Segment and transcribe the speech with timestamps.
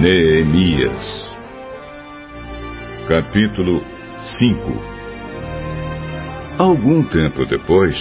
[0.00, 1.34] Neemias
[3.08, 3.82] Capítulo
[4.38, 4.58] 5
[6.58, 7.96] Algum tempo depois,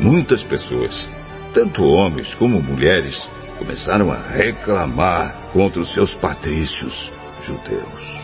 [0.00, 1.08] muitas pessoas,
[1.54, 3.16] tanto homens como mulheres,
[3.58, 7.12] começaram a reclamar contra os seus patrícios
[7.44, 8.20] judeus.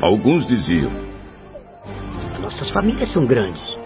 [0.00, 0.92] Alguns diziam:
[2.40, 3.84] Nossas famílias são grandes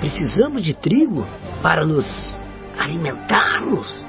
[0.00, 1.26] precisamos de trigo
[1.62, 2.04] para nos
[2.78, 4.04] alimentarmos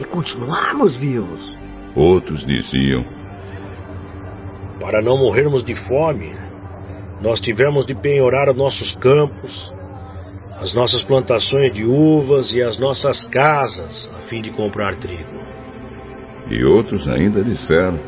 [0.00, 1.56] e continuarmos vivos.
[1.96, 3.04] Outros diziam:
[4.78, 6.30] Para não morrermos de fome,
[7.22, 9.72] nós tivemos de penhorar nossos campos,
[10.60, 15.40] as nossas plantações de uvas e as nossas casas a fim de comprar trigo.
[16.50, 17.98] E outros ainda disseram: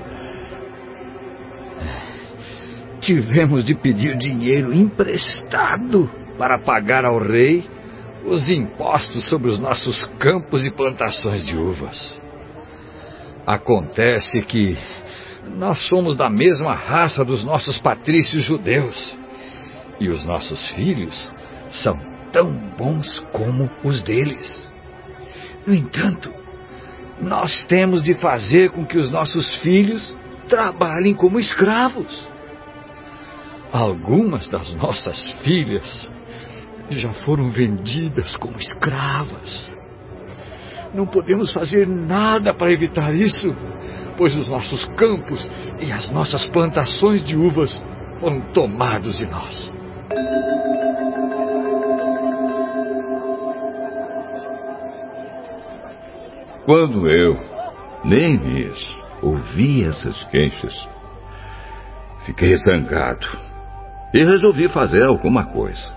[3.01, 7.65] Tivemos de pedir dinheiro emprestado para pagar ao rei
[8.27, 12.28] os impostos sobre os nossos campos e plantações de uvas.
[13.49, 14.77] Acontece que
[15.57, 19.17] nós somos da mesma raça dos nossos patrícios judeus.
[19.99, 21.33] E os nossos filhos
[21.71, 21.99] são
[22.31, 24.71] tão bons como os deles.
[25.67, 26.31] No entanto,
[27.23, 30.15] nós temos de fazer com que os nossos filhos
[30.47, 32.29] trabalhem como escravos.
[33.73, 36.07] Algumas das nossas filhas
[36.91, 39.78] já foram vendidas como escravas.
[40.95, 43.55] Não podemos fazer nada para evitar isso,
[44.17, 45.49] pois os nossos campos
[45.81, 47.81] e as nossas plantações de uvas
[48.21, 49.71] foram tomados de nós.
[56.65, 57.39] Quando eu,
[58.05, 58.79] Neemias,
[59.23, 60.75] ouvi essas queixas,
[62.27, 63.27] fiquei zangado
[64.13, 65.97] e resolvi fazer alguma coisa.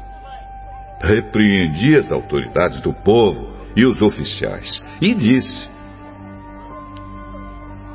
[1.02, 5.70] Repreendi as autoridades do povo e os oficiais e disse: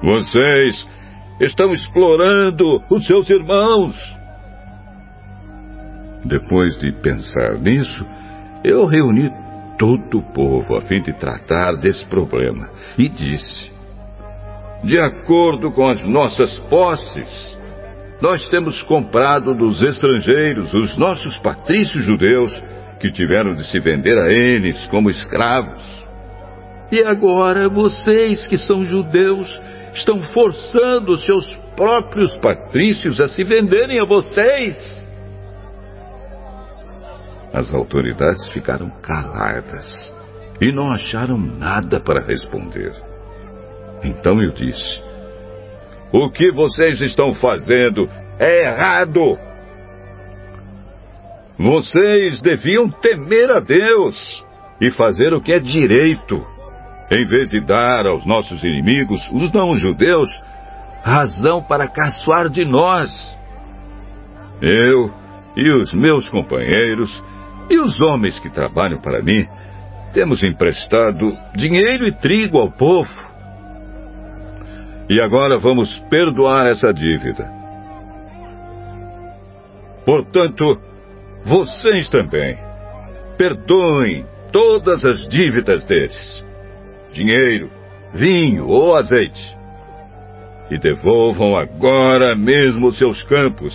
[0.02, 0.88] Vocês
[1.40, 3.94] estão explorando os seus irmãos.
[6.24, 8.04] Depois de pensar nisso,
[8.64, 9.30] eu reuni
[9.78, 13.70] todo o povo a fim de tratar desse problema e disse:
[14.82, 17.56] De acordo com as nossas posses,
[18.20, 22.52] nós temos comprado dos estrangeiros os nossos patrícios judeus
[22.98, 26.06] que tiveram de se vender a eles como escravos.
[26.90, 29.48] E agora vocês que são judeus
[29.92, 34.76] estão forçando os seus próprios patrícios a se venderem a vocês.
[37.52, 40.14] As autoridades ficaram caladas
[40.60, 42.92] e não acharam nada para responder.
[44.02, 45.02] Então eu disse:
[46.12, 48.08] O que vocês estão fazendo
[48.38, 49.38] é errado.
[51.58, 54.44] Vocês deviam temer a Deus
[54.80, 56.44] e fazer o que é direito,
[57.10, 60.28] em vez de dar aos nossos inimigos, os não-judeus,
[61.02, 63.10] razão para caçoar de nós.
[64.60, 65.10] Eu
[65.56, 67.22] e os meus companheiros
[67.70, 69.46] e os homens que trabalham para mim
[70.12, 73.10] temos emprestado dinheiro e trigo ao povo.
[75.08, 77.50] E agora vamos perdoar essa dívida.
[80.04, 80.80] Portanto,
[81.46, 82.58] vocês também.
[83.38, 86.44] Perdoem todas as dívidas deles:
[87.12, 87.70] dinheiro,
[88.12, 89.56] vinho ou azeite.
[90.70, 93.72] E devolvam agora mesmo seus campos,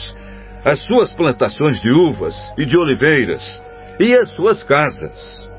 [0.66, 3.64] as suas plantações de uvas e de oliveiras
[3.98, 5.50] e as suas casas.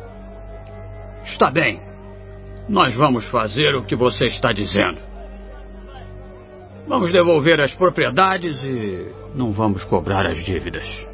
[1.24, 1.80] Está bem.
[2.68, 5.00] Nós vamos fazer o que você está dizendo.
[6.86, 11.11] Vamos devolver as propriedades e não vamos cobrar as dívidas.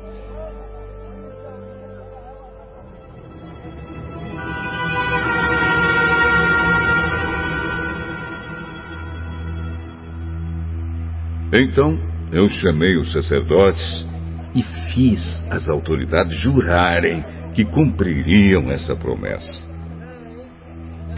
[11.60, 11.98] Então
[12.30, 14.06] eu chamei os sacerdotes
[14.54, 19.66] e fiz as autoridades jurarem que cumpririam essa promessa.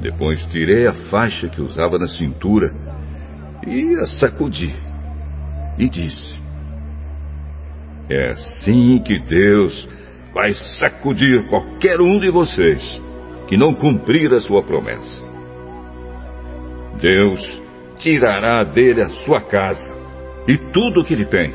[0.00, 2.75] Depois tirei a faixa que usava na cintura
[3.66, 4.75] e a sacudi.
[5.78, 6.34] E disse:
[8.08, 9.86] É assim que Deus
[10.32, 13.02] vai sacudir qualquer um de vocês
[13.46, 15.22] que não cumprir a sua promessa.
[16.98, 17.62] Deus
[17.98, 20.00] tirará dele a sua casa
[20.46, 21.52] e tudo o que ele tem,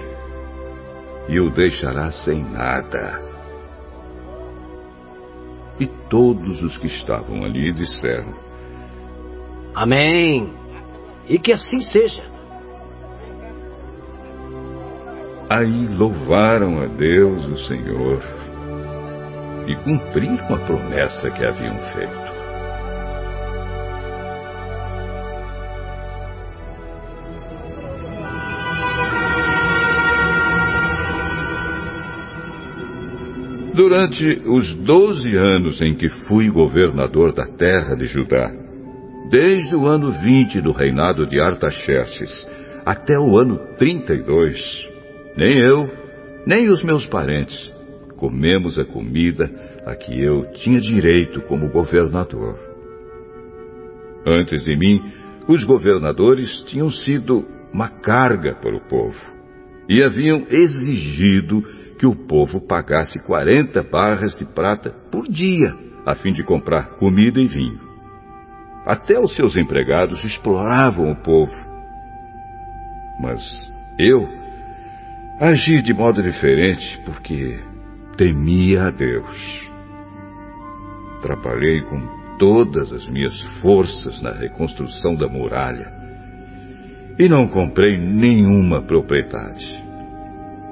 [1.27, 3.23] e o deixará sem nada.
[5.79, 8.33] E todos os que estavam ali disseram:
[9.73, 10.53] Amém.
[11.27, 12.23] E que assim seja.
[15.49, 18.21] Aí louvaram a Deus, o Senhor,
[19.67, 22.34] e cumpriram a promessa que haviam feito.
[33.75, 38.49] Durante os doze anos em que fui governador da terra de Judá,
[39.29, 42.47] desde o ano 20 do reinado de Artaxerxes
[42.85, 44.57] até o ano 32,
[45.35, 45.89] nem eu,
[46.47, 47.69] nem os meus parentes
[48.15, 49.51] comemos a comida
[49.85, 52.57] a que eu tinha direito como governador.
[54.25, 55.03] Antes de mim,
[55.49, 59.19] os governadores tinham sido uma carga para o povo
[59.89, 61.61] e haviam exigido
[62.05, 65.73] que o povo pagasse 40 barras de prata por dia
[66.05, 67.79] a fim de comprar comida e vinho.
[68.85, 71.55] Até os seus empregados exploravam o povo.
[73.19, 73.41] Mas
[73.97, 74.29] eu
[75.39, 77.59] agi de modo diferente porque
[78.15, 79.67] temia a Deus.
[81.23, 81.99] Trabalhei com
[82.37, 85.91] todas as minhas forças na reconstrução da muralha
[87.17, 89.84] e não comprei nenhuma propriedade.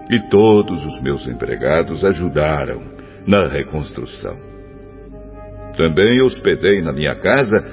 [0.09, 2.81] E todos os meus empregados ajudaram
[3.25, 4.37] na reconstrução.
[5.77, 7.63] Também hospedei na minha casa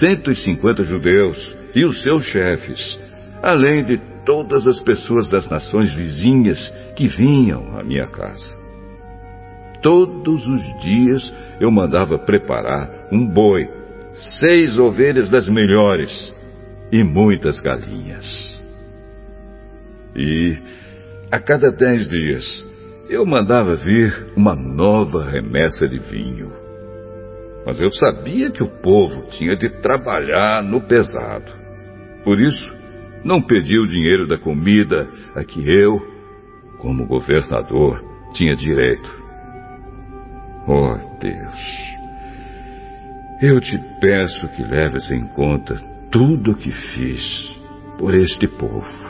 [0.00, 2.98] 150 judeus e os seus chefes,
[3.42, 8.56] além de todas as pessoas das nações vizinhas que vinham à minha casa.
[9.82, 13.68] Todos os dias eu mandava preparar um boi,
[14.38, 16.32] seis ovelhas das melhores
[16.92, 18.60] e muitas galinhas.
[20.14, 20.56] E
[21.32, 22.44] a cada dez dias
[23.08, 26.52] eu mandava vir uma nova remessa de vinho.
[27.64, 31.50] Mas eu sabia que o povo tinha de trabalhar no pesado.
[32.22, 32.70] Por isso,
[33.24, 35.98] não pedi o dinheiro da comida a que eu,
[36.78, 39.10] como governador, tinha direito.
[40.68, 41.92] Oh Deus,
[43.40, 47.56] eu te peço que leves em conta tudo o que fiz
[47.98, 49.01] por este povo.